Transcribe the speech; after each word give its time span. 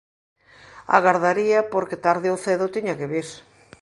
Agardaría 0.97 1.59
porque, 1.73 2.01
tarde 2.05 2.27
ou 2.33 2.37
cedo, 2.45 2.71
tiña 2.75 2.97
que 2.99 3.09
vir. 3.13 3.27